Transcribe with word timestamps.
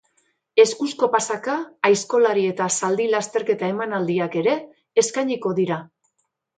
Eskuzko 0.61 1.09
pasaka, 1.15 1.57
aizkolari 1.91 2.47
eta 2.55 2.71
zaldi 2.81 3.07
lasterketa 3.13 3.73
emanaldiak 3.77 4.43
ere 4.45 4.59
eskainiko 5.07 5.57
dira. 5.65 5.85